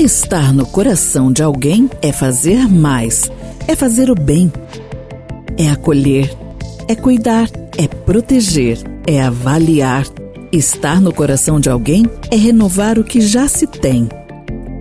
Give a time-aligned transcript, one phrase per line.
[0.00, 3.30] Estar no coração de alguém é fazer mais,
[3.68, 4.50] é fazer o bem,
[5.58, 6.34] é acolher,
[6.88, 10.06] é cuidar, é proteger, é avaliar.
[10.50, 14.08] Estar no coração de alguém é renovar o que já se tem,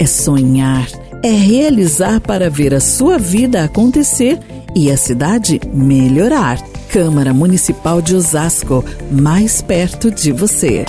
[0.00, 0.88] é sonhar,
[1.22, 4.40] é realizar para ver a sua vida acontecer
[4.74, 6.60] e a cidade melhorar.
[6.88, 10.84] Câmara Municipal de Osasco, mais perto de você.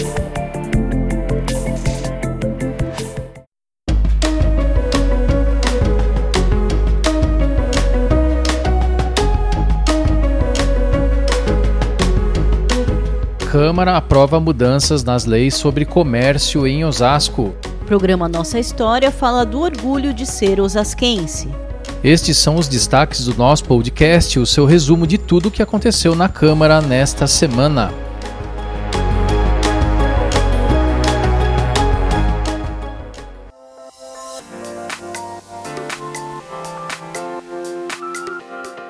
[13.66, 17.56] Câmara aprova mudanças nas leis sobre comércio em Osasco.
[17.82, 21.50] O programa Nossa História fala do orgulho de ser osasquense.
[22.04, 26.14] Estes são os destaques do nosso podcast, o seu resumo de tudo o que aconteceu
[26.14, 27.92] na Câmara nesta semana.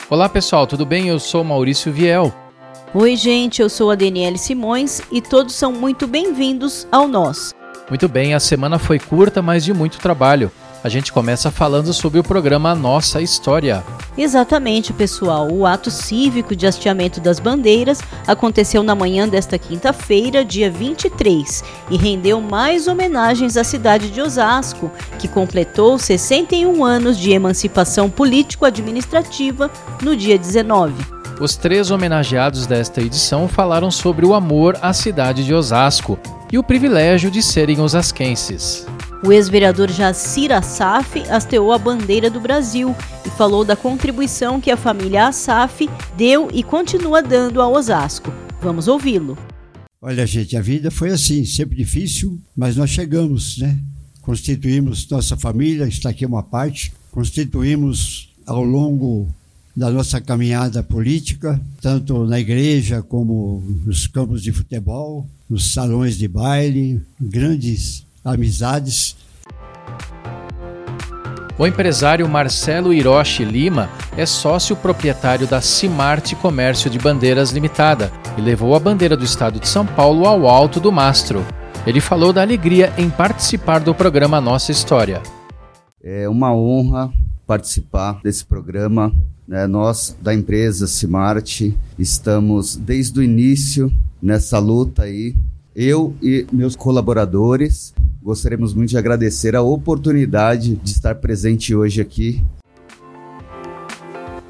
[0.09, 1.07] Olá pessoal, tudo bem?
[1.07, 2.44] Eu sou Maurício Viel.
[2.97, 7.53] Oi, gente, eu sou a Daniele Simões e todos são muito bem-vindos ao Nós.
[7.89, 10.49] Muito bem, a semana foi curta, mas de muito trabalho.
[10.81, 13.83] A gente começa falando sobre o programa Nossa História.
[14.17, 15.51] Exatamente, pessoal.
[15.51, 21.97] O ato cívico de hasteamento das bandeiras aconteceu na manhã desta quinta-feira, dia 23, e
[21.97, 29.69] rendeu mais homenagens à cidade de Osasco, que completou 61 anos de emancipação político-administrativa
[30.01, 31.14] no dia 19.
[31.39, 36.17] Os três homenageados desta edição falaram sobre o amor à cidade de Osasco
[36.49, 38.85] e o privilégio de serem osasquenses.
[39.21, 44.77] O ex-vereador Jacir Assaf hasteou a bandeira do Brasil e falou da contribuição que a
[44.77, 48.31] família Assaf deu e continua dando ao Osasco.
[48.61, 49.37] Vamos ouvi-lo.
[50.01, 53.77] Olha, gente, a vida foi assim, sempre difícil, mas nós chegamos, né?
[54.21, 59.27] Constituímos nossa família, está aqui uma parte, constituímos ao longo
[59.75, 66.27] da nossa caminhada política, tanto na igreja como nos campos de futebol, nos salões de
[66.27, 69.17] baile, grandes amizades.
[71.57, 78.41] O empresário Marcelo Hiroshi Lima é sócio proprietário da Cimarte Comércio de Bandeiras Limitada e
[78.41, 81.45] levou a bandeira do estado de São Paulo ao alto do mastro.
[81.85, 85.21] Ele falou da alegria em participar do programa Nossa História.
[86.01, 87.11] É uma honra
[87.45, 89.13] participar desse programa
[89.47, 89.67] né?
[89.67, 93.91] Nós, da empresa Cimarte, estamos desde o início
[94.21, 95.35] nessa luta aí.
[95.75, 102.43] Eu e meus colaboradores gostaríamos muito de agradecer a oportunidade de estar presente hoje aqui.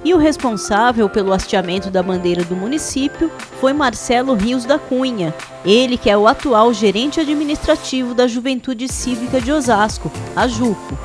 [0.01, 3.29] E o responsável pelo hasteamento da bandeira do município
[3.59, 5.34] foi Marcelo Rios da Cunha,
[5.66, 10.95] ele que é o atual gerente administrativo da Juventude Cívica de Osasco, a JUCO.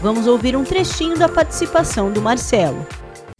[0.00, 2.86] Vamos ouvir um trechinho da participação do Marcelo.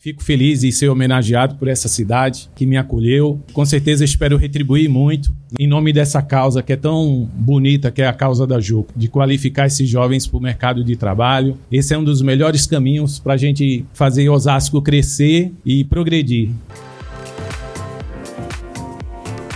[0.07, 3.41] Fico feliz em ser homenageado por essa cidade que me acolheu.
[3.53, 8.07] Com certeza espero retribuir muito em nome dessa causa que é tão bonita, que é
[8.07, 11.59] a causa da JUC, de qualificar esses jovens para o mercado de trabalho.
[11.73, 16.51] Esse é um dos melhores caminhos para a gente fazer Osasco crescer e progredir.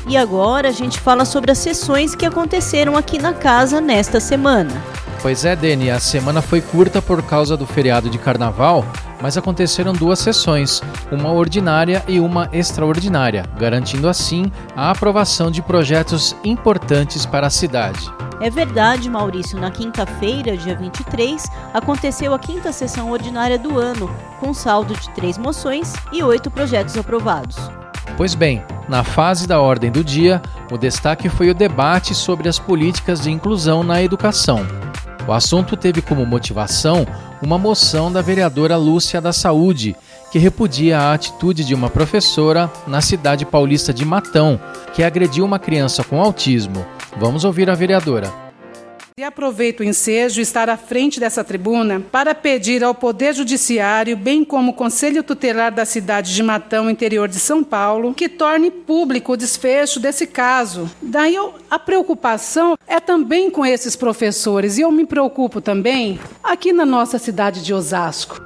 [0.08, 4.82] E agora a gente fala sobre as sessões que aconteceram aqui na casa nesta semana.
[5.22, 8.84] Pois é, Deni, a semana foi curta por causa do feriado de carnaval,
[9.20, 16.34] mas aconteceram duas sessões, uma ordinária e uma extraordinária, garantindo assim a aprovação de projetos
[16.44, 18.10] importantes para a cidade.
[18.40, 19.60] É verdade, Maurício.
[19.60, 21.44] Na quinta-feira, dia 23,
[21.74, 24.10] aconteceu a quinta sessão ordinária do ano,
[24.40, 27.56] com saldo de três moções e oito projetos aprovados.
[28.16, 32.58] Pois bem, na fase da ordem do dia, o destaque foi o debate sobre as
[32.58, 34.66] políticas de inclusão na educação.
[35.30, 37.06] O assunto teve como motivação
[37.40, 39.94] uma moção da vereadora Lúcia da Saúde,
[40.32, 44.60] que repudia a atitude de uma professora na cidade paulista de Matão,
[44.92, 46.84] que agrediu uma criança com autismo.
[47.16, 48.49] Vamos ouvir a vereadora.
[49.20, 54.42] E aproveito o ensejo estar à frente dessa tribuna para pedir ao Poder Judiciário, bem
[54.46, 59.34] como o Conselho Tutelar da cidade de Matão, interior de São Paulo, que torne público
[59.34, 60.90] o desfecho desse caso.
[61.02, 66.72] Daí eu, a preocupação é também com esses professores, e eu me preocupo também aqui
[66.72, 68.40] na nossa cidade de Osasco.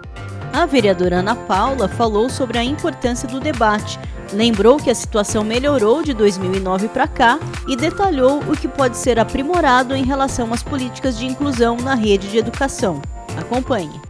[0.53, 3.97] A vereadora Ana Paula falou sobre a importância do debate
[4.35, 7.39] Lembrou que a situação melhorou de 2009 para cá
[7.69, 12.29] e detalhou o que pode ser aprimorado em relação às políticas de inclusão na rede
[12.29, 13.01] de educação.
[13.39, 14.01] Acompanhe.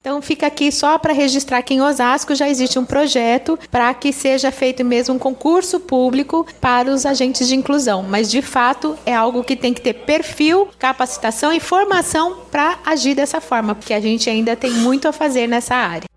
[0.00, 4.12] Então fica aqui só para registrar que em Osasco já existe um projeto para que
[4.12, 9.14] seja feito mesmo um concurso público para os agentes de inclusão, mas de fato é
[9.14, 14.00] algo que tem que ter perfil, capacitação e formação para agir dessa forma, porque a
[14.00, 16.11] gente ainda tem muito a fazer nessa área.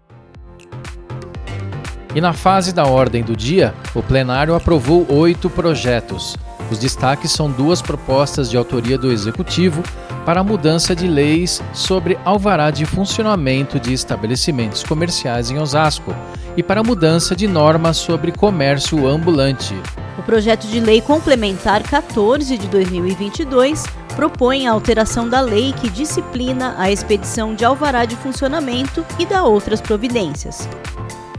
[2.16, 6.38] E na fase da ordem do dia, o plenário aprovou oito projetos.
[6.72, 9.84] Os destaques são duas propostas de autoria do Executivo
[10.26, 16.16] para a mudança de leis sobre alvará de funcionamento de estabelecimentos comerciais em Osasco
[16.56, 19.76] e para a mudança de normas sobre comércio ambulante.
[20.18, 23.84] O projeto de lei complementar 14 de 2022
[24.16, 29.44] propõe a alteração da lei que disciplina a expedição de alvará de funcionamento e da
[29.44, 30.68] outras providências.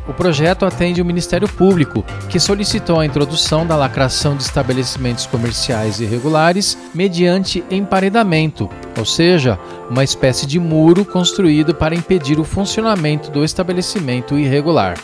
[0.08, 6.00] O projeto atende o Ministério Público, que solicitou a introdução da lacração de estabelecimentos comerciais
[6.00, 9.58] irregulares mediante emparedamento, ou seja,
[9.90, 14.96] uma espécie de muro construído para impedir o funcionamento do estabelecimento irregular.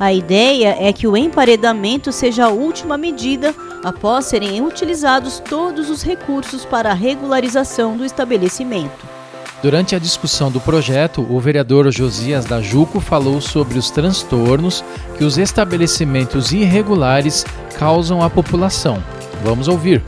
[0.00, 6.02] A ideia é que o emparedamento seja a última medida após serem utilizados todos os
[6.02, 9.15] recursos para a regularização do estabelecimento.
[9.62, 14.84] Durante a discussão do projeto, o vereador Josias da Juco falou sobre os transtornos
[15.16, 17.44] que os estabelecimentos irregulares
[17.78, 19.02] causam à população.
[19.42, 20.02] Vamos ouvir.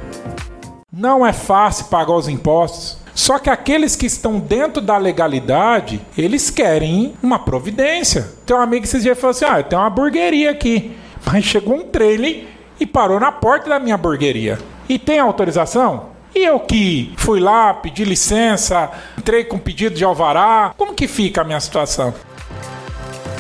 [0.93, 2.99] Não é fácil pagar os impostos.
[3.15, 8.29] Só que aqueles que estão dentro da legalidade, eles querem uma providência.
[8.47, 10.97] Tem um amigo que esses dias falou assim: ah, tem uma hamburgueria aqui.
[11.27, 12.47] Mas chegou um trailer
[12.79, 14.59] e parou na porta da minha hamburgueria.
[14.89, 16.18] E tem autorização?
[16.39, 21.41] E eu que fui lá, pedi licença, entrei com pedido de alvará, como que fica
[21.41, 22.15] a minha situação?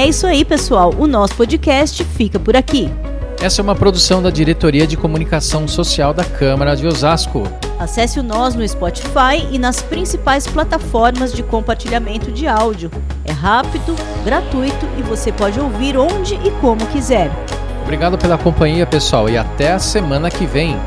[0.00, 0.94] É isso aí, pessoal.
[0.98, 2.90] O nosso podcast fica por aqui.
[3.38, 7.42] Essa é uma produção da Diretoria de Comunicação Social da Câmara de Osasco.
[7.78, 12.90] Acesse o Nós no Spotify e nas principais plataformas de compartilhamento de áudio.
[13.26, 13.94] É rápido,
[14.24, 17.30] gratuito e você pode ouvir onde e como quiser.
[17.82, 20.78] Obrigado pela companhia, pessoal, e até a semana que vem.